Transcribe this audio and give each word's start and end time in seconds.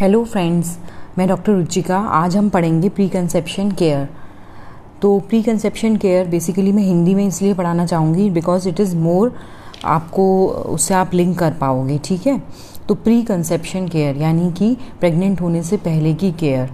Hello 0.00 0.24
friends 0.24 0.78
मैं 1.18 1.26
doctor 1.28 1.52
Ruchika 1.52 1.98
आज 1.98 2.36
हम 2.36 2.48
पढ़ेंगे 2.48 2.88
प्री 2.88 3.08
कंसेप्शन 3.08 3.70
केयर 3.70 4.08
तो 5.02 5.18
प्री 5.20 5.42
कंसेप्शन 5.42 5.96
केयर 5.96 6.26
बेसिकली 6.28 6.72
मैं 6.72 6.82
हिंदी 6.82 7.14
में 7.14 7.26
इसलिए 7.26 7.54
पढ़ाना 7.54 7.86
चाहूँगी 7.86 8.28
बिकॉज़ 8.30 8.68
इट 8.68 8.80
इज़ 8.80 8.94
मोर 8.96 9.32
आपको 9.84 10.26
उससे 10.48 10.94
आप 10.94 11.14
लिंक 11.14 11.38
कर 11.38 11.52
पाओगे, 11.52 11.98
ठीक 11.98 12.26
है? 12.26 12.42
तो 12.88 12.94
प्री 12.94 13.22
कंसेप्शन 13.22 13.88
केयर 13.88 14.16
यानी 14.16 14.52
कि 14.52 14.76
प्रेग्नेंट 15.00 15.40
होने 15.40 15.62
से 15.62 15.76
पहले 15.76 16.14
की 16.14 16.32
केयर 16.32 16.70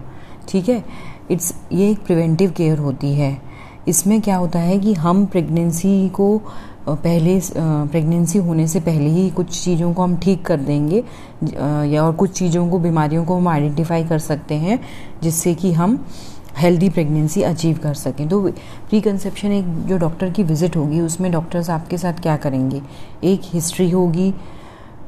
ठीक 0.49 0.69
है? 0.69 0.85
इट्स 1.31 1.55
ये 1.73 1.91
एक 1.91 2.05
प्रिवेंटिव 2.05 2.51
केयर 2.51 2.79
होती 2.79 3.13
है। 3.15 3.37
इसमें 3.89 4.21
क्या 4.21 4.37
होता 4.37 4.59
है 4.59 4.79
कि 4.79 4.95
हम 4.95 5.25
प्रेगनेंसी 5.27 6.09
को 6.09 6.43
पहले 6.89 7.39
प्रेगनेंसी 7.57 8.39
होने 8.39 8.67
से 8.69 8.81
पहले 8.81 9.09
ही 9.11 9.29
कुछ 9.31 9.63
चीज़ों 9.65 9.93
को 9.95 10.03
हम 10.03 10.17
ठीक 10.17 10.45
कर 10.47 10.61
देंगे 10.61 11.03
या 11.93 12.03
और 12.03 12.13
कुछ 12.13 12.33
चीज़ों 12.33 12.69
को, 12.71 12.79
बीमारियों 12.79 13.25
को 13.25 13.37
हम 13.37 13.49
आइडेंटिफाई 13.49 14.05
कर 14.05 14.19
सकते 14.19 14.55
हैं, 14.55 14.79
जिससे 15.23 15.55
कि 15.55 15.73
हम 15.73 16.05
हेल्दी 16.59 16.89
प्रेगनेंसी 16.91 17.43
अचीव 17.43 17.79
कर 17.83 17.95
सकें। 17.95 18.29
तो 18.29 18.41
प्री 18.89 19.01
कंसेप्शन 19.01 19.53
एक 19.53 19.67
जो 19.87 19.99
डॉक्टर 19.99 20.31
की 20.31 20.43
विज़िट 20.43 20.77
होगी, 20.77 21.01
उसमें 21.01 21.31
डॉक्टर्स 21.33 21.71
आपके 21.71 21.99
साथ 21.99 22.21
क्या 22.23 22.37
करेंगे? 22.37 22.83
एक 23.25 23.41
हिस्ट्री 23.53 23.91
होगी, 23.91 24.33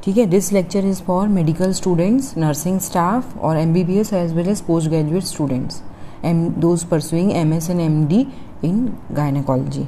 ठीक 0.03 0.17
है? 0.17 0.25
This 0.25 0.51
lecture 0.53 0.85
is 0.85 1.01
for 1.01 1.27
medical 1.27 1.73
students 1.73 2.33
nursing 2.37 2.79
staff 2.79 3.37
और 3.37 3.57
M 3.57 3.73
B 3.73 3.83
B 3.83 3.97
S 3.99 4.13
as 4.13 4.33
well 4.33 4.49
as 4.49 4.61
post 4.61 4.89
graduate 4.89 5.23
students 5.23 5.81
um 6.25 6.47
those 6.49 6.83
pursuing 6.83 7.31
M 7.31 7.53
S 7.53 7.69
and 7.69 7.79
M 7.81 8.05
D 8.07 8.25
in 8.63 8.85
gynaecology 9.11 9.83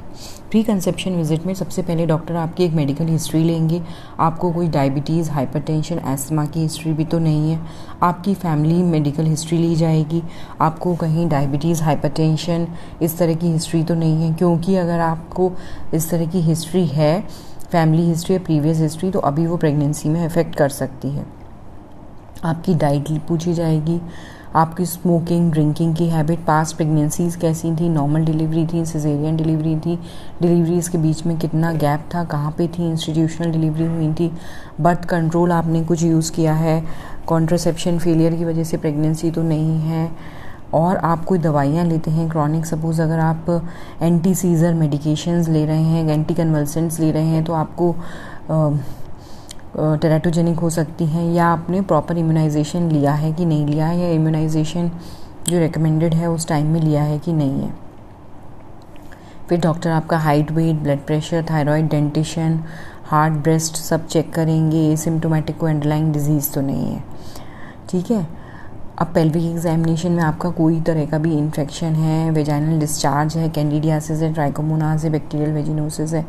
pre 0.50 0.62
conception 0.62 1.14
visit 1.14 1.46
में 1.46 1.52
सबसे 1.54 1.82
पहले 1.82 2.06
doctor 2.06 2.36
आपकी 2.36 2.64
एक 2.64 2.72
medical 2.72 3.06
history 3.06 3.42
लेंगे। 3.44 3.80
आपको 4.20 4.50
कोई 4.52 4.68
diabetes 4.68 5.30
hypertension 5.30 6.00
asthma 6.08 6.44
की 6.46 6.60
हिस्ट्री 6.60 6.92
भी 6.92 7.04
तो 7.04 7.18
नहीं 7.18 7.50
है। 7.50 7.60
आपकी 8.02 8.34
फैमिली 8.34 8.82
मेडिकल 8.82 9.26
हिस्ट्री 9.26 9.58
ली 9.58 9.74
जाएगी। 9.76 10.22
आपको 10.60 10.94
कहीं 10.94 11.28
डायबिटीज़ 11.28 11.82
हाइपरटेंशन 11.82 12.66
इस 13.02 13.18
तरह 13.18 13.34
की 13.34 13.46
हिस्ट्री 13.46 13.82
तो 13.82 13.94
नहीं 13.94 14.22
है। 14.22 14.34
क्योंकि 14.34 14.76
अगर 14.76 15.00
आपको 15.00 15.52
इस 15.94 16.10
तरह 16.10 16.26
की 16.26 16.40
हिस्ट्री 16.40 16.86
है 16.86 17.20
फैमिली 17.70 18.02
हिस्ट्री 18.02 18.34
या 18.36 18.40
प्रीवियस 18.40 18.78
हिस्ट्री 18.78 19.10
तो 19.10 19.18
अभी 19.20 19.46
वो 19.46 19.56
प्रेगनेंसी 19.56 20.08
में 20.08 20.24
इफ़ेक्ट 20.26 20.56
कर 20.56 20.68
सकती 20.68 21.10
है। 21.10 21.26
आपकी 22.44 22.74
डाइट 22.74 23.08
पूछी 23.28 23.54
जाएगी। 23.54 24.00
आपकी 24.56 24.84
स्मोकिंग 24.86 25.50
ड्रिंकिंग 25.52 25.94
की 25.96 26.08
हैबिट 26.08 26.44
पास 26.44 26.72
प्रेगनेंसीज 26.72 27.36
कैसी 27.36 27.70
थी 27.76 27.88
नॉर्मल 27.88 28.24
डिलीवरी 28.24 28.66
थी 28.66 28.84
सिजेरियन 28.86 29.36
डिलीवरी 29.36 29.74
थी 29.76 29.96
डिलीवरीज 30.42 30.88
के 30.88 30.98
बीच 30.98 31.24
में 31.26 31.36
कितना 31.38 31.72
गैप 31.72 32.08
था, 32.14 32.24
कहाँ 32.24 32.50
पे 32.58 32.68
थी 32.68 32.88
इंस्टीट्यूशनल 32.90 33.52
डिलीवरी 33.52 33.86
हुई 33.86 34.12
थी 34.14 34.30
बर्थ 34.80 35.04
कंट्रोल 35.04 35.52
आपने 35.52 35.84
कुछ 35.84 36.02
यूज़ 36.02 36.32
किया 36.32 36.54
है 36.54 36.82
कॉन्ट्रोसेप्शन 37.26 37.98
फेलियर 37.98 38.34
की 38.34 38.44
वजह 38.44 38.64
से 38.64 38.76
प्रेगनेंसी 38.76 39.30
तो 39.30 39.42
नहीं 39.42 39.78
है, 39.80 40.10
और 40.74 40.96
आप 40.96 41.24
कोई 41.24 41.38
दवाइयाँ 41.38 41.84
लेते 41.84 42.10
हैं 42.10 42.28
क्रॉनिक 42.30 42.66
सपोज़ 42.66 43.02
अगर 43.02 43.18
आप 43.18 43.46
एंटी 44.02 44.34
सीज़र 44.34 44.74
मेडिकेशंस 44.74 45.48
ले 45.48 45.64
रहे 45.66 45.82
हैं 45.82 46.08
एंटी 46.08 46.34
कन्वल्सेंट्स 46.34 47.00
ले 47.00 47.10
रहे 47.12 47.26
हैं 47.26 47.44
तो 47.44 47.52
आपको 47.52 47.94
टेराटोजेनिक 49.76 50.58
हो 50.58 50.70
सकती 50.70 51.06
हैं 51.06 51.24
या 51.32 51.46
आपने 51.46 51.80
प्रॉपर 51.80 52.18
इम्यूनाइजेशन 52.18 52.90
लिया 52.90 53.12
है 53.12 53.32
कि 53.32 53.44
नहीं 53.44 53.66
लिया 53.66 53.86
है, 53.86 53.98
या 53.98 54.08
इम्यूनाइजेशन 54.08 54.90
जो 55.48 55.58
रिकमेंडेड 55.58 56.14
है 56.14 56.30
उस 56.30 56.48
टाइम 56.48 56.66
में 56.66 56.80
लिया 56.80 57.02
है 57.02 57.18
कि 57.18 57.32
नहीं 57.32 57.62
है। 57.62 57.72
फिर 59.48 59.60
डॉक्टर 59.60 59.90
आपका 59.90 60.18
height 60.18 60.50
weight 60.50 60.76
blood 60.76 60.98
pressure 60.98 61.44
thyroid 61.50 61.88
dentition 61.88 62.58
heart 63.04 63.34
breast 63.34 63.76
सब 63.76 64.06
चेक 64.06 64.32
करेंगे 64.32 64.96
सिम्टोमेटिक 64.96 65.58
को 65.58 65.68
एंडलाइन 65.68 66.10
डिज़ीज़ 66.12 66.52
तो 66.54 66.60
नहीं 66.60 66.92
है। 66.92 67.02
ठीक 67.90 68.10
है? 68.10 68.26
अब 68.98 69.06
पेल्विक 69.14 69.44
एग्जामिनेशन 69.44 70.12
में 70.12 70.22
आपका 70.22 70.50
कोई 70.50 70.80
तरह 70.80 71.04
का 71.06 71.18
भी 71.18 71.36
इन्फेक्शन 71.38 71.94
है 71.94 72.30
वेजाइनल 72.30 72.78
डिस्चार्ज 72.80 73.36
है 73.36 73.48
कैंडिडियासिस 73.48 74.22
है 74.22 74.32
ट्राइकोमोनास 74.34 75.04
है 75.04 75.10
बैक्टीरियल 75.10 75.52
वेजिनोसिस 75.52 76.14
है 76.14 76.24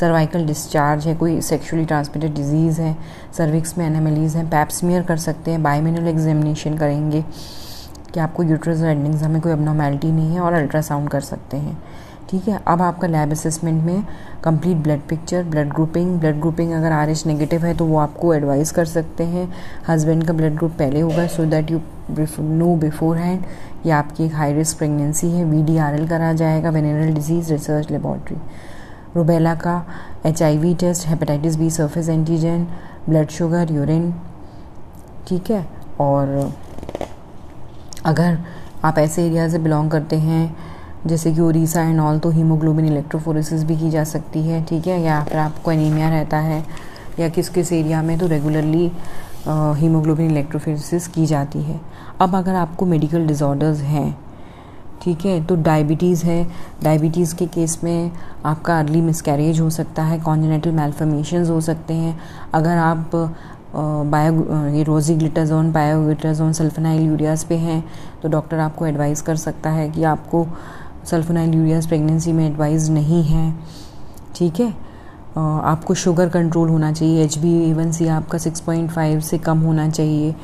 सर्वाइकल 0.00 0.44
डिस्चार्ज 0.46 1.06
है, 1.06 1.14
कोई 1.14 1.40
सेक्सुअली 1.40 1.84
ट्रांसमिटेड 1.84 2.34
डिज़ीज़ 2.34 2.80
है 2.80 2.96
सर्विक्स 3.36 3.76
में 3.78 3.86
एनामलीज 3.86 4.36
हैं 4.36 4.48
पैप्समियर 4.50 5.02
कर 5.02 5.16
सकते 5.18 5.50
हैं 5.50 5.62
बायोमिनल 5.62 6.08
एग्जामिनेशन 6.08 6.76
करेंगे 6.78 7.24
कि 8.14 8.20
आपको 8.20 8.42
यूट्रस 8.42 8.82
एंडिंग्स 8.82 9.22
में 9.22 9.40
कोई 9.40 9.52
अबनॉर्मेलिटी 9.52 10.12
नहीं 10.12 10.34
है 10.34 10.40
और 10.40 10.52
अल्ट्रासाउंड 10.52 11.08
कर 11.10 11.20
सकते 11.22 11.56
हैं। 11.56 11.76
ठीक 12.30 12.48
है, 12.48 12.60
अब 12.66 12.82
आपका 12.82 13.08
लैब 13.08 13.30
असेसमेंट 13.32 13.82
में 13.84 14.04
complete 14.44 14.76
blood 14.76 15.00
picture 15.08 15.44
blood 15.44 15.72
grouping 15.72 16.18
blood 16.20 16.40
grouping 16.40 16.72
अगर 16.72 16.92
आर 16.92 17.10
एच 17.10 17.26
नेगेटिव 17.26 17.64
है 17.64 17.74
तो 17.76 17.84
वो 17.84 17.98
आपको 17.98 18.32
एडवाइस 18.34 18.72
कर 18.72 18.84
सकते 18.84 19.24
हैं। 19.24 19.48
हस्बैंड 19.88 20.26
का 20.26 20.32
ब्लड 20.32 20.56
ग्रुप 20.56 20.72
पहले 20.78 21.00
होगा 21.00 21.26
so 21.26 21.44
that 21.46 21.70
you 21.70 21.80
know 22.40 22.74
beforehand 23.16 23.44
या 23.86 23.98
आपकी 23.98 24.24
एक 24.24 24.34
हाई 24.34 24.52
रिस्क 24.52 24.78
प्रेगनेंसी 24.78 25.30
है। 25.30 25.44
वी 25.44 25.62
डी 25.62 25.76
आर 25.78 25.94
एल 25.94 26.06
करा 26.08 26.32
जाएगा 26.32 26.70
venereal 26.70 27.12
disease 27.14 27.52
research 27.52 27.90
laboratory 27.90 28.36
rubella 29.16 29.54
का 29.56 29.84
H 30.26 30.42
I 30.42 30.58
V 30.58 30.74
test 30.80 31.06
hepatitis 31.08 31.56
B 31.56 31.70
surface 31.70 32.08
antigen 32.08 32.66
blood 33.08 33.28
sugar 33.30 33.72
urine 33.72 34.12
ठीक 35.28 35.50
है? 35.50 35.64
और 36.00 36.52
अगर 38.06 38.38
आप 38.84 38.98
ऐसे 38.98 39.24
एरिया 39.26 39.48
से 39.48 39.58
बिलोंग 39.58 39.90
करते 39.90 40.16
हैं 40.18 40.44
जैसे 41.06 41.32
कि 41.32 41.40
ओरिसा 41.40 41.82
एंड 41.82 42.00
ऑल 42.00 42.18
तो 42.18 42.30
हीमोग्लोबिन 42.30 42.86
इलेक्ट्रोफोरेसिस 42.86 43.64
भी 43.64 43.76
की 43.76 43.90
जा 43.90 44.04
सकती 44.04 44.42
है, 44.42 44.62
ठीक 44.64 44.86
है? 44.86 45.00
या 45.02 45.22
फिर 45.24 45.38
आपको 45.38 45.72
एनीमिया 45.72 46.08
रहता 46.10 46.38
है, 46.38 46.64
या 47.18 47.28
किस 47.28 47.48
किस 47.48 47.72
एरिया 47.72 48.02
में 48.02 48.18
तो 48.18 48.26
रेगुलरली 48.26 48.90
हीमोग्लोबिन 49.46 50.30
इलेक्ट्रोफोरेसिस 50.30 51.06
की 51.08 51.26
जाती 51.26 51.62
है। 51.62 51.80
अब 52.20 52.34
अगर 52.36 52.54
आपको 52.54 52.86
मेडिकल 52.86 53.26
डिज़ॉर्डर्स 53.26 53.80
हैं, 53.80 54.16
ठीक 55.02 55.24
है? 55.26 55.44
तो 55.46 55.56
डायबिटीज़ 55.56 56.24
है। 56.26 56.46
डायबिटीज़ 56.82 57.34
के 57.36 57.46
केस 57.46 57.78
में 57.84 58.10
आपका 58.44 58.78
अर्ली 58.78 59.00
मिसकैरेज 59.00 59.60
हो 59.60 59.70
सकता 59.70 60.02
है 60.02 60.18
कॉन्जेनेटल 60.20 60.72
मेल्फॉर्मेशन 60.72 61.46
हो 61.46 61.60
सकते 61.60 61.94
हैं। 61.94 62.18
अगर 62.54 62.76
आप 62.78 63.10
बायो 63.74 64.66
ये 64.70 64.82
रोजीग्लिटाजोन 64.82 65.70
बायोग्लिटाजोन 65.72 66.52
सल्फनाइल 66.52 67.02
यूरियाज 67.02 67.44
पे 67.44 67.56
हैं 67.56 67.82
तो 68.22 68.28
डॉक्टर 68.28 68.58
आपको 68.58 68.86
एडवाइस 68.86 69.20
कर 69.22 69.36
सकता 69.36 69.70
है 69.70 69.88
कि 69.90 70.04
आपको 70.04 70.46
सल्फोनाइल 71.10 71.54
यूरियाज 71.54 71.86
प्रेगनेंसी 71.86 72.32
में 72.32 72.46
एडवाइज 72.46 72.90
नहीं 72.90 73.22
है। 73.24 73.52
ठीक 74.36 74.60
है? 74.60 74.72
आपको 75.38 75.94
शुगर 75.94 76.28
कंट्रोल 76.28 76.68
होना 76.68 76.92
चाहिए 76.92 77.24
एच 77.24 77.38
बी 77.38 77.52
एवन 77.70 77.90
सी 77.92 78.06
आपका 78.08 78.38
6.5 78.38 79.20
से 79.20 79.38
कम 79.40 79.58
होना 79.58 79.88
चाहिए। 79.90 80.34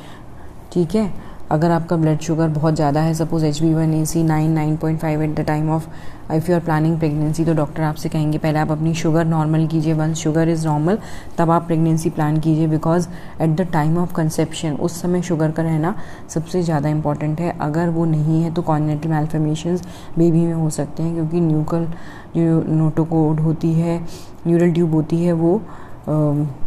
ठीक 0.73 0.95
है? 0.95 1.11
अगर 1.51 1.71
आपका 1.71 1.95
ब्लड 1.95 2.19
शुगर 2.19 2.47
बहुत 2.49 2.75
ज़्यादा 2.75 3.01
है 3.01 3.13
suppose 3.13 3.45
H 3.45 3.61
B 3.61 3.73
one 3.73 3.93
A 3.93 4.05
C 4.05 4.23
nine 4.23 4.51
nine 4.51 4.75
point 4.77 4.99
five 4.99 5.21
at 5.23 5.35
the 5.35 5.45
time 5.47 5.69
of 5.71 5.87
if 6.29 6.49
you 6.49 6.55
are 6.55 6.61
planning 6.61 6.97
pregnancy 6.99 7.45
तो 7.45 7.53
डॉक्टर 7.53 7.83
आपसे 7.83 8.09
कहेंगे, 8.09 8.37
पहले 8.37 8.59
आप 8.59 8.71
अपनी 8.71 8.93
शुगर 8.95 9.25
नॉर्मल 9.25 9.65
कीजिए। 9.67 9.93
वंस 9.93 10.17
शुगर 10.17 10.49
इज़ 10.49 10.65
नॉर्मल 10.67 10.97
तब 11.37 11.51
आप 11.51 11.65
प्रेगनेंसी 11.67 12.09
प्लान 12.09 12.39
कीजिए 12.39 12.67
because 12.67 13.07
at 13.41 13.49
the 13.51 13.67
time 13.73 13.97
of 13.97 14.13
conception 14.13 14.73
उस 14.77 15.01
समय 15.01 15.21
शुगर 15.21 15.51
का 15.51 15.63
रहना 15.63 15.95
सबसे 16.29 16.61
ज़्यादा 16.63 16.89
इंपॉर्टेंट 16.89 17.39
है। 17.39 17.55
अगर 17.61 17.89
वो 17.89 18.05
नहीं 18.05 18.41
है 18.43 18.53
तो 18.53 18.61
कॉन्जेनिटल 18.63 19.09
मेल्फॉर्मेशन 19.09 19.77
बेबी 20.17 20.39
में 20.39 20.53
हो 20.53 20.69
सकते 20.69 21.03
हैं 21.03 21.13
क्योंकि 21.13 21.39
न्यूकल 21.41 21.87
जो 22.35 22.63
नोटोकोड 22.69 23.39
होती 23.39 23.73
है 23.73 23.99
न्यूरल 24.47 24.71
ट्यूब 24.71 24.93
होती 24.93 25.23
है, 25.23 25.33
वो 25.33 25.61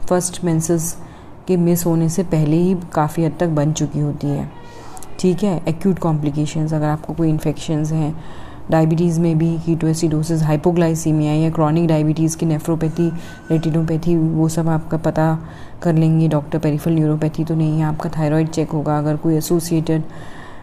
फ़र्स्ट 0.08 0.44
मेंसेस 0.44 0.96
के 1.46 1.56
मिस 1.56 1.84
होने 1.86 2.08
से 2.08 2.22
पहले 2.24 2.56
ही 2.56 2.74
काफ़ी 2.94 3.24
हद 3.24 3.36
तक 3.40 3.48
बन 3.50 3.72
चुकी 3.72 4.00
होती 4.00 4.26
है। 4.26 4.48
ठीक 5.20 5.42
है? 5.42 5.60
एक्यूट 5.68 5.98
कॉम्प्लिकेशंस 5.98 6.72
अगर 6.74 6.86
आपको 6.86 7.14
कोई 7.14 7.28
इन्फेक्शंस 7.28 7.92
हैं 7.92 8.14
डायबिटीज़ 8.70 9.20
में 9.20 9.38
भी 9.38 9.58
कीटोएसिडोसिस 9.58 10.42
हाइपोग्लाइसीमिया 10.42 11.32
या 11.34 11.50
क्रॉनिक 11.50 11.86
डायबिटीज़ 11.88 12.36
की 12.36 12.46
नेफ्रोपैथी 12.46 13.08
रेटिनोपैथी 13.50 14.16
वो 14.16 14.48
सब 14.48 14.68
आपका 14.68 14.96
पता 14.96 15.38
कर 15.82 15.94
लेंगे। 15.94 16.28
डॉक्टर 16.28 16.58
पेरिफल 16.58 16.90
न्यूरोपैथी 16.90 17.44
तो 17.44 17.54
नहीं 17.54 17.78
है, 17.78 17.84
आपका 17.84 18.10
थायराइड 18.10 18.48
चेक 18.48 18.70
होगा। 18.70 18.98
अगर 18.98 19.16
कोई 19.16 19.36
एसोसिएटेड 19.36 20.02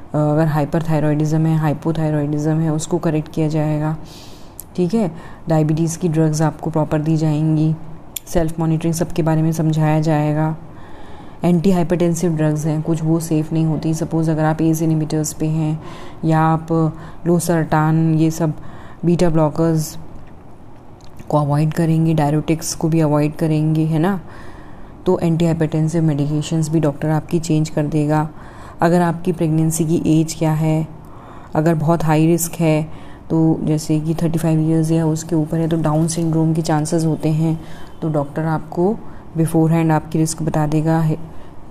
अगर 0.07 0.47
हाइपर 0.47 0.83
थायरॉयडिज्म 0.83 1.45
है 1.45 1.57
हाइपोथायरॉयडिज्म 1.57 2.59
है, 2.59 2.71
उसको 2.73 2.97
करेक्ट 2.97 3.31
किया 3.31 3.47
जाएगा। 3.47 3.95
ठीक 4.75 4.93
है? 4.93 5.11
डायबिटीज़ 5.49 5.97
की 5.99 6.09
ड्रग्स 6.09 6.41
आपको 6.41 6.69
प्रॉपर 6.69 7.01
दी 7.01 7.17
जाएँगी। 7.17 7.75
सेल्फ 8.27 8.59
मॉनिटरिंग 8.59 8.93
सबके 8.93 9.23
बारे 9.23 9.41
में 9.41 9.51
समझाया 9.51 9.99
जाएगा। 10.01 10.55
एंटी 11.43 11.71
हाइपरटेंसिव 11.71 12.35
ड्रग्स 12.35 12.65
हैं, 12.65 12.81
कुछ 12.81 13.03
वो 13.03 13.19
सेफ़ 13.19 13.53
नहीं 13.53 13.65
होती। 13.65 13.93
सपोज़ 13.93 14.31
अगर 14.31 14.43
आप 14.43 14.61
एज 14.61 14.81
इनिमिटर्स 14.83 15.33
पे 15.33 15.45
हैं, 15.47 15.79
या 16.25 16.39
आप 16.39 16.71
लो 17.27 17.37
सरटान 17.39 18.13
ये 18.15 18.31
सब 18.31 18.53
बीटा 19.05 19.29
ब्लॉकर्स 19.29 19.97
को 21.29 21.37
अवॉइड 21.37 21.73
करेंगे 21.73 22.13
डायरोटिक्स 22.13 22.73
को 22.75 22.89
भी 22.89 22.99
अवॉइड 22.99 23.35
करेंगे, 23.35 23.85
है 23.85 23.99
ना? 23.99 24.19
तो 25.05 25.17
एंटी 25.19 25.45
हाइपरटेंसिव 25.45 26.03
मेडिकेशंस 26.03 26.69
भी 26.69 26.79
डॉक्टर 26.79 27.09
आपकी 27.09 27.39
चेंज 27.39 27.69
कर 27.69 27.87
देगा। 27.87 28.27
अगर 28.81 29.01
आपकी 29.01 29.31
प्रेगनेंसी 29.31 29.85
की 29.85 30.01
एज 30.11 30.35
क्या 30.39 30.51
है, 30.53 30.87
अगर 31.55 31.75
बहुत 31.75 32.03
हाई 32.03 32.25
रिस्क 32.27 32.53
है 32.53 33.07
तो 33.29 33.37
जैसे 33.63 33.99
कि 33.99 34.13
थर्टी 34.15 34.39
फाइव 34.39 34.59
ईयर्स 34.61 34.91
या 34.91 35.05
उसके 35.05 35.35
ऊपर 35.35 35.57
है 35.57 35.67
तो 35.67 35.77
डाउन 35.77 36.07
सिंड्रोम 36.07 36.53
के 36.53 36.61
चांसेस 36.61 37.05
होते 37.05 37.29
हैं। 37.29 37.59
तो 38.01 38.09
डॉक्टर 38.09 38.45
आपको 38.45 38.95
बिफोर 39.37 39.71
हैंड 39.71 39.91
आपकी 39.91 40.19
रिस्क 40.19 40.41
बता 40.43 40.65
देगा 40.67 41.01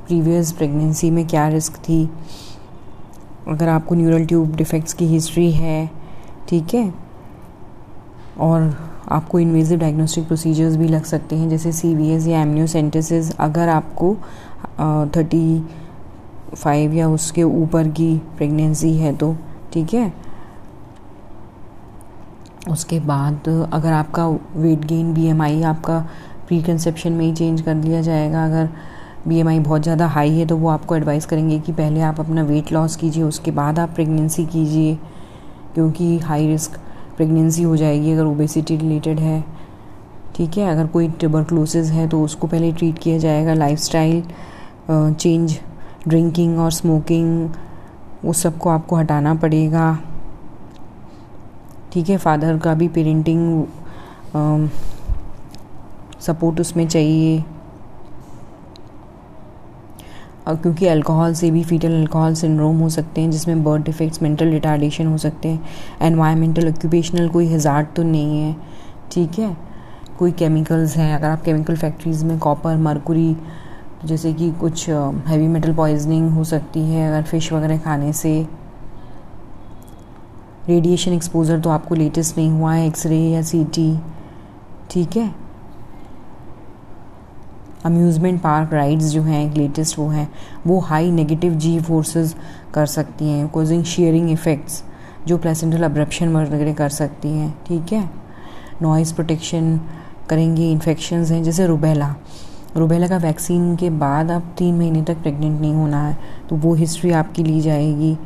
प्रीवियस 0.07 0.53
प्रेगनेंसी 0.53 1.11
में 1.11 1.27
क्या 1.27 1.47
रिस्क 1.49 1.77
थी, 1.79 2.09
अगर 3.49 3.69
आपको 3.69 3.95
न्यूरल 3.95 4.27
ट्यूब 4.27 4.55
डिफेक्ट्स 4.57 4.93
की 4.93 5.07
हिस्ट्री 5.07 5.51
है, 5.53 5.91
ठीक 6.49 6.75
है? 6.75 6.93
और 8.39 8.75
आपको 9.09 9.39
इन्वेजिव 9.39 9.79
डायग्नोस्टिक 9.79 10.27
प्रोसीजर्स 10.27 10.77
भी 10.77 10.89
लग 10.89 11.05
सकते 11.05 11.37
हैं, 11.37 11.49
जैसे 11.49 11.73
सीवीएस 11.73 12.27
या 12.27 12.41
एमनियोसेंटेसिस 12.43 13.35
अगर 13.37 13.69
आपको 13.69 14.15
थर्टी 15.17 15.65
फाइव 16.55 16.95
या 16.95 17.09
उसके 17.09 17.43
ऊपर 17.43 17.89
की 17.89 18.17
प्रेगनेंसी 18.37 18.97
है 18.97 19.15
तो 19.17 19.35
ठीक 19.73 19.95
है? 19.95 20.13
उसके 22.71 22.99
बाद 23.01 23.49
अगर 23.73 23.93
आपका 23.93 24.27
वेट 24.57 24.85
गेन 24.85 25.13
बीएमआई 25.15 25.63
आपका 25.63 25.99
प्री 26.49 26.61
कंसेप्शन 26.63 27.13
में 27.13 27.25
ही 27.27 27.33
चेंज 27.35 27.61
कर 27.63 27.75
दिया 27.77 28.01
जाएगा। 28.03 28.45
अगर 28.45 28.69
बीएमआई 29.29 29.59
बहुत 29.61 29.83
ज़्यादा 29.83 30.07
हाई 30.07 30.31
है 30.31 30.47
तो 30.47 30.57
वो 30.57 30.69
आपको 30.69 30.97
एडवाइस 30.97 31.27
करेंगे 31.27 31.59
कि 31.59 31.73
पहले 31.73 32.01
आप 32.03 32.21
अपना 32.21 32.43
वेट 32.45 32.73
लॉस 32.73 32.97
कीजिए, 32.97 33.23
उसके 33.23 33.51
बाद 33.51 33.79
आप 33.79 33.95
प्रेगनेंसी 33.95 34.45
कीजिए, 34.47 34.95
क्योंकि 35.75 36.19
हाई 36.19 36.47
रिस्क 36.47 36.79
प्रेगनेंसी 37.17 37.63
हो 37.63 37.77
जाएगी 37.77 38.13
अगर 38.13 38.25
ओबेसिटी 38.25 38.77
रिलेटेड 38.77 39.21
है। 39.21 39.45
ठीक 40.37 40.57
है? 40.59 40.69
अगर 40.69 40.87
कोई 40.87 41.09
ट्यूबरक्लोसिस 41.11 41.91
है 41.91 42.09
तो 42.09 42.23
उसको 42.23 42.47
पहले 42.47 42.73
ट्रीट 42.73 42.99
किया 42.99 43.19
जाएगा। 43.19 43.55
लाइफस्टाइल 43.55 44.23
चेंज 44.91 45.59
ड्रिंकिंग 46.09 46.59
और 46.59 46.71
स्मोकिंग 46.73 47.49
उस 48.25 48.43
सबको 48.43 48.71
आपको 48.71 48.97
हटाना 48.97 49.35
पड़ेगा। 49.35 49.99
ठीक 51.93 52.09
है? 52.09 52.17
फादर 52.19 52.59
का 52.59 52.75
भी 52.75 52.89
पेरेंटिंग 52.89 53.65
सपोर्ट 56.21 56.61
उसमें 56.61 56.87
चाहिए। 56.89 57.45
और 60.47 60.57
क्योंकि 60.57 60.87
अल्कोहल 60.87 61.35
से 61.35 61.51
भी 61.51 61.63
फीटल 61.65 61.93
अल्कोहल 61.93 62.35
सिंड्रोम 62.35 62.79
हो 62.79 62.89
सकते 62.89 63.21
हैं, 63.21 63.31
जिसमें 63.31 63.63
बर्थ 63.65 63.85
डिफेक्ट्स 63.85 64.23
मेंटल 64.23 64.51
रिटार्डेशन 64.51 65.07
हो 65.07 65.17
सकते 65.19 65.49
हैं 65.49 65.61
एनवायरमेंटल 66.03 66.69
ऑक्यूपेशनल 66.69 67.29
कोई 67.29 67.47
हज़ार 67.47 67.85
तो 67.97 68.03
नहीं 68.03 68.41
है। 68.41 68.55
ठीक 69.13 69.39
है? 69.39 69.57
कोई 70.19 70.33
केमिकल्स 70.33 70.97
हैं, 70.97 71.15
अगर 71.15 71.29
आप 71.29 71.43
केमिकल 71.43 71.77
फैक्ट्रीज़ 71.77 72.25
में 72.25 72.39
कॉपर 72.39 72.77
मरकुरी 72.79 73.37
जैसे 74.05 74.33
कि 74.33 74.51
कुछ 74.53 74.89
हैवी 74.89 75.47
मेटल 75.49 75.73
पॉइजनिंग 75.75 76.29
हो 76.31 76.45
सकती 76.45 76.81
है, 76.83 77.09
अगर 77.09 77.23
फ़िश 77.23 77.53
वगैरह 77.53 77.79
खाने 77.79 78.13
से। 78.13 78.47
रेडिएशन 80.69 81.13
एक्सपोजर 81.13 81.61
तो 81.61 81.71
आपको 81.71 81.95
लेटेस्ट 81.95 82.37
नहीं 82.39 82.51
हुआ 82.51 82.73
है 82.75 82.87
एक्सरे 82.87 83.19
या 83.19 83.43
सीटी 83.43 83.99
ठीक 84.91 85.17
है? 85.17 85.31
अम्यूज़मेंट 87.87 88.41
पार्क 88.43 88.73
राइड्स 88.73 89.07
जो 89.07 89.23
हैं 89.23 89.55
लेटेस्ट 89.55 89.99
वो 89.99 90.09
हैं, 90.09 90.29
वो 90.67 90.79
हाई 90.81 91.11
नेगेटिव 91.13 91.55
जी 91.55 91.79
फोर्सेस 91.81 92.35
कर 92.75 92.87
सकती 92.89 93.29
हैं 93.29 93.49
कोजिंग 93.49 93.85
शेयरिंग 93.85 94.31
इफ़ेक्ट्स 94.31 94.83
जो 95.27 95.39
प्लेसेंटल 95.39 95.83
अब्रप्शन 95.85 96.29
वगैरह 96.29 96.73
कर 96.75 96.89
सकती 96.91 97.29
हैं, 97.29 97.55
ठीक 97.67 97.93
है? 97.93 98.09
नॉइज़ 98.83 99.15
प्रोटेक्शन 99.15 99.79
करेंगे 100.31 100.71
इन्फेक्शन 100.73 101.25
हैं, 101.25 101.43
जैसे 101.43 101.67
रुबेला 101.67 102.15
रुबेला 102.77 103.07
का 103.09 103.17
वैक्सीन 103.17 103.77
के 103.77 103.89
बाद 103.93 104.31
आप 104.31 104.55
तीन 104.59 104.75
महीने 104.75 105.03
तक 105.03 105.23
प्रेग्नेंट 105.23 105.61
नहीं 105.61 105.75
होना 105.75 106.03
है 106.03 106.17
तो 106.49 106.57
वो 106.57 106.75
हिस्ट्री 106.75 107.11
आपकी 107.13 107.43
ली 107.43 107.61
जाएगी। 107.61 108.17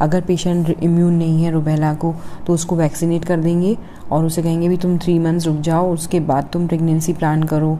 अगर 0.00 0.20
पेशेंट 0.20 0.70
इम्यून 0.72 1.14
नहीं 1.14 1.42
है 1.44 1.50
रुबेला 1.50 1.92
को 1.94 2.14
तो 2.46 2.52
उसको 2.52 2.76
वैक्सीनेट 2.76 3.24
कर 3.24 3.40
देंगे 3.40 3.76
और 4.12 4.24
उसे 4.24 4.42
कहेंगे 4.42 4.68
भी 4.68 4.76
तुम 4.76 4.96
थ्री 4.98 5.18
मंथ्स 5.18 5.46
रुक 5.46 5.56
जाओ, 5.60 5.92
उसके 5.92 6.20
बाद 6.20 6.48
तुम 6.52 6.66
प्रेगनेंसी 6.66 7.12
प्लान 7.12 7.42
करो। 7.42 7.78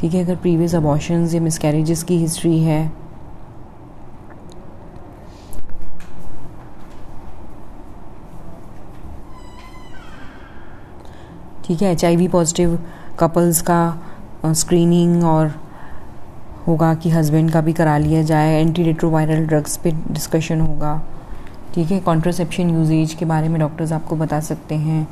ठीक 0.00 0.14
है, 0.14 0.24
अगर 0.24 0.36
प्रीवियस 0.36 0.74
अबॉर्शंस 0.74 1.34
या 1.34 1.40
मिसकैरेजेस 1.40 2.02
की 2.02 2.16
हिस्ट्री 2.18 2.58
है। 2.60 2.92
ठीक 11.64 11.82
है 11.82 11.92
एचआईवी 11.92 12.28
पॉजिटिव 12.28 12.78
कपल्स 13.18 13.60
का 13.70 14.52
स्क्रीनिंग 14.52 15.24
और 15.24 15.54
होगा 16.66 16.94
कि 16.94 17.10
हस्बैंड 17.10 17.50
का 17.52 17.60
भी 17.60 17.72
करा 17.72 17.96
लिया 17.98 18.22
जाए। 18.22 18.60
एंटी 18.60 18.82
रेट्रोवायरल 18.82 19.46
ड्रग्स 19.46 19.76
पे 19.76 19.90
डिस्कशन 19.90 20.60
होगा। 20.60 21.00
ठीक 21.74 21.90
है 21.90 21.98
कॉन्ट्रासेप्शन 22.00 22.70
यूजेज 22.70 23.14
के 23.14 23.24
बारे 23.24 23.48
में 23.48 23.60
डॉक्टर्स 23.60 23.92
आपको 23.92 24.16
बता 24.16 24.40
सकते 24.40 24.74
हैं। 24.74 25.06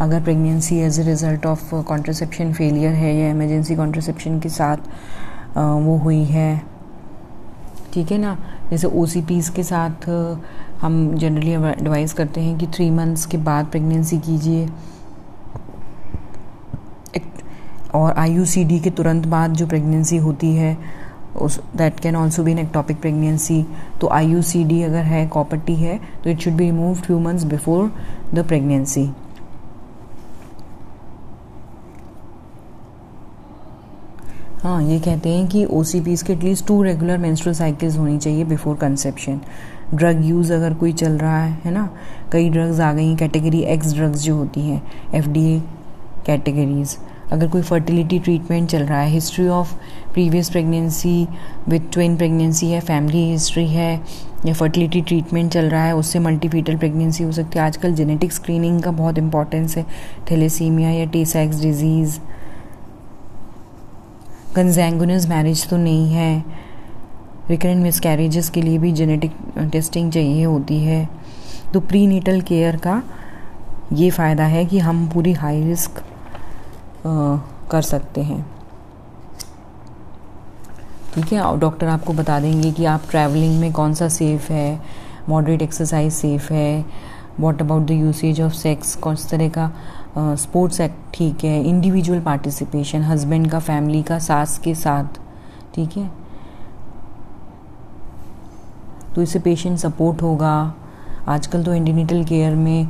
अगर 0.00 0.22
pregnancy 0.22 0.78
as 0.78 0.98
a 1.00 1.02
result 1.02 1.46
of 1.46 1.74
contraception 1.88 2.52
failure 2.52 2.92
है 2.92 3.14
या 3.16 3.28
इमरजेंसी 3.30 3.76
कॉन्ट्रासेप्शन 3.76 4.38
के 4.40 4.48
साथ 4.48 4.76
वो 5.56 5.96
हुई 5.96 6.24
है, 6.24 6.62
ठीक 7.92 8.12
है 8.12 8.18
ना? 8.18 8.36
जैसे 8.70 8.86
ओ 8.86 9.06
के 9.56 9.62
साथ 9.62 10.08
हम 10.80 11.14
जनरली 11.14 11.52
एडवाइस 11.52 12.12
करते 12.12 12.40
हैं 12.40 12.58
कि 12.58 12.66
थ्री 12.66 12.90
मंथ्स 12.90 13.26
के 13.26 13.36
बाद 13.38 13.66
प्रेगनेंसी 13.66 14.18
कीजिए। 14.18 14.68
और 17.94 18.12
आईयूसीडी 18.18 18.78
के 18.80 18.90
तुरंत 18.90 19.26
बाद 19.26 19.52
जो 19.52 19.66
प्रेगनेंसी 19.66 20.16
होती 20.16 20.54
है, 20.54 20.76
उस 21.36 21.60
that 21.76 22.00
can 22.00 22.16
also 22.16 22.42
be 22.44 22.52
an 22.52 22.58
ectopic 22.58 23.00
pregnancy 23.00 23.64
तो 24.00 24.08
आईयूसीडी 24.08 24.82
अगर 24.82 25.04
है 25.04 25.26
कॉपर्टी 25.26 25.74
है 25.74 25.98
तो 26.24 26.30
it 26.30 26.40
should 26.40 26.52
be 26.52 26.64
remove 26.64 26.94
few 26.96 27.18
months 27.18 27.44
before 27.44 27.92
the 28.34 28.46
pregnancy 28.48 29.10
हाँ 34.64 34.82
ये 34.82 34.98
कहते 34.98 35.28
हैं 35.28 35.46
कि 35.48 35.64
ओ 35.64 35.82
सी 35.84 36.00
पीज़ 36.00 36.22
के 36.24 36.32
at least 36.32 36.66
two 36.66 36.82
regular 36.82 37.18
menstrual 37.18 37.54
cycles 37.54 37.96
होनी 37.98 38.16
चाहिए 38.18 38.44
बिफोर 38.44 38.76
कंसेप्शन 38.76 39.40
ड्रग 39.94 40.24
यूज़ 40.26 40.52
अगर 40.52 40.74
कोई 40.74 40.92
चल 40.92 41.18
रहा 41.18 41.42
है 41.42 41.52
है 41.64 41.72
ना? 41.72 41.88
कई 42.32 42.48
ड्रग्स 42.50 42.80
आ 42.80 42.92
गई 42.92 43.14
कैटेगरी 43.16 43.60
एक्स 43.74 43.92
ड्रग्स 43.94 44.22
जो 44.22 44.36
होती 44.36 44.60
हैं 44.60 44.82
एफ़ 45.14 45.28
डी 45.28 45.44
ए 45.56 45.60
कैटेगरीज 46.26 46.96
अगर 47.32 47.48
कोई 47.48 47.62
फर्टिलिटी 47.62 48.18
ट्रीटमेंट 48.18 48.70
चल 48.70 48.82
रहा 48.82 49.00
है 49.00 49.10
history 49.10 49.46
of 49.48 49.74
previous 50.12 50.50
pregnancy 50.50 51.28
with 51.68 51.92
twin 51.92 52.16
pregnancy 52.16 52.70
है 52.70 52.80
फैमिली 52.80 53.30
हिस्ट्री 53.30 53.66
है, 53.68 54.00
या 54.46 54.54
फर्टिलिटी 54.54 55.00
ट्रीटमेंट 55.00 55.52
चल 55.52 55.64
रहा 55.64 55.84
है, 55.84 55.94
उससे 55.96 56.18
मल्टीफीटल 56.18 56.76
प्रेगनेंसी 56.76 57.24
हो 57.24 57.32
सकती 57.32 57.58
है. 57.58 57.64
आजकल 57.64 57.94
जेनेटिक 57.94 58.32
स्क्रीनिंग 58.32 58.82
का 58.82 58.90
बहुत 58.90 59.18
इंपॉर्टेंस 59.18 59.76
है. 59.76 59.84
थेलेसीमिया 60.30 60.90
या 60.90 61.04
टेसैक्स 61.04 61.60
डिज़ीज़ 61.60 62.18
कंजेंगुनस 64.56 65.26
मैरिज 65.28 65.66
तो 65.68 65.76
नहीं 65.76 66.12
है। 66.12 66.44
रिकरेंट 67.48 67.82
मिसकैरेजेस 67.82 68.48
के 68.50 68.62
लिए 68.62 68.78
भी 68.78 68.92
जेनेटिक 68.92 69.32
टेस्टिंग 69.72 70.10
चाहिए 70.12 70.44
होती 70.44 70.78
है। 70.80 71.08
तो 71.72 71.80
प्री 71.80 72.06
नीटल 72.06 72.40
केयर 72.42 72.76
का 72.76 73.02
ये 73.92 74.10
फ़ायदा 74.10 74.44
है 74.46 74.64
कि 74.66 74.78
हम 74.78 75.08
पूरी 75.08 75.32
हाई 75.34 75.62
रिस्क 75.64 76.02
कर 77.70 77.82
सकते 77.82 78.22
हैं। 78.22 78.44
ठीक 81.14 81.32
है, 81.32 81.40
और 81.40 81.58
डॉक्टर 81.58 81.86
आपको 81.86 82.12
बता 82.12 82.38
देंगे 82.40 82.70
कि 82.72 82.84
आप 82.84 83.02
ट्रैवलिंग 83.10 83.58
में 83.60 83.72
कौन 83.72 83.94
सा 83.94 84.08
सेफ़ 84.10 84.52
है 84.52 84.80
मॉडरेट 85.28 85.62
एक्सरसाइज 85.62 86.12
सेफ़ 86.12 86.52
है 86.52 86.84
what 87.40 87.60
about 87.62 87.82
the 87.82 87.90
usage 87.90 88.40
of 88.40 88.52
sex 88.52 88.94
कौन 88.96 89.16
तरह 89.30 89.48
का 89.48 89.70
स्पोर्ट्स 90.16 90.80
एक्ट, 90.80 90.94
ठीक 91.14 91.44
है, 91.44 91.62
इंडिविजुअल 91.64 92.20
पार्टिसिपेशन, 92.20 93.02
हस्बैंड 93.02 93.50
का, 93.50 93.58
फैमिली 93.58 94.02
का, 94.02 94.18
सास 94.18 94.58
के 94.58 94.74
साथ, 94.74 95.18
ठीक 95.74 95.96
है? 95.96 96.10
तो 99.14 99.22
इससे 99.22 99.38
पेशेंट 99.38 99.78
सपोर्ट 99.78 100.22
होगा। 100.22 100.74
आजकल 101.28 101.64
तो 101.64 101.74
इंडिनिटल 101.74 102.24
केयर 102.24 102.54
में 102.54 102.88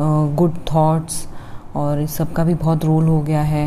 गुड 0.00 0.54
थॉट्स 0.72 1.26
और 1.76 2.00
इस 2.00 2.14
सब 2.16 2.32
का 2.32 2.44
भी 2.44 2.54
बहुत 2.54 2.84
रोल 2.84 3.08
हो 3.08 3.20
गया 3.20 3.42
है। 3.42 3.66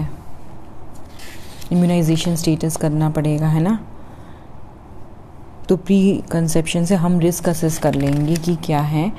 इम्यूनाइजेशन 1.72 2.36
स्टेटस 2.36 2.78
करना 2.78 3.10
पड़ेगा, 3.10 3.48
है 3.48 3.62
ना? 3.62 3.80
तो 5.70 5.78
प्री 5.78 6.24
कंसेप्शन 6.32 6.86
से 6.86 6.96
हम 6.96 7.20
रिस्क 7.20 7.50
असेस 7.50 7.78
कर 7.78 7.94
लेंगे 7.94 8.36
कि 8.36 8.56
क्या 8.56 8.80
है। 8.82 9.12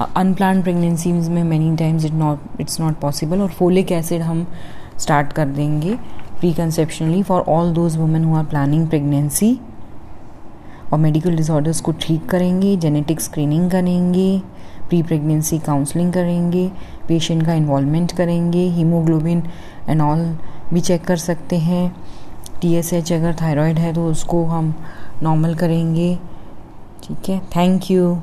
अनप्लान 0.00 0.62
प्रेगनेंसीज 0.62 1.28
में 1.28 1.42
many 1.44 1.76
times 1.76 2.04
it 2.04 2.12
not 2.12 2.60
it's 2.60 2.80
not 2.80 2.94
possible 2.94 3.40
और 3.40 3.48
फोलिक 3.48 3.92
एसिड 3.92 4.22
हम 4.22 4.46
स्टार्ट 4.98 5.32
कर 5.32 5.46
देंगे 5.46 5.94
pre 6.40 6.52
conceptionally 6.52 7.22
for 7.22 7.40
all 7.40 7.72
those 7.74 7.96
women 7.96 8.24
who 8.24 8.34
are 8.36 8.44
planning 8.44 8.88
pregnancy 8.88 9.58
और 10.92 10.98
मेडिकल 10.98 11.36
डिसऑर्डर्स 11.36 11.80
को 11.80 11.92
ठीक 11.92 12.26
करेंगे 12.26 12.76
जेनेटिक 12.76 13.20
स्क्रीनिंग 13.20 13.70
करेंगे 13.70 14.42
प्री 14.88 15.02
प्रेगनेंसी 15.02 15.58
काउंसलिंग 15.58 16.12
करेंगे 16.12 16.70
पेशेंट 17.08 17.46
का 17.46 17.54
इन्वॉलमेंट 17.54 18.12
करेंगे 18.12 18.68
हीमोग्लोबिन 18.68 19.42
एंड 19.88 20.02
ऑल 20.02 20.26
भी 20.72 20.80
चेक 20.80 21.04
कर 21.04 21.16
सकते 21.16 21.58
हैं। 21.58 21.96
टीएसएच 22.62 23.12
अगर 23.12 23.34
थायराइड 23.34 23.78
है 23.78 23.92
तो 23.94 24.06
उसको 24.06 24.44
हम 24.44 24.74
नॉर्मल 25.22 25.54
करेंगे। 25.54 26.18
ठीक 27.04 27.28
है? 27.28 27.38
Thank 27.56 27.90
you 27.90 28.16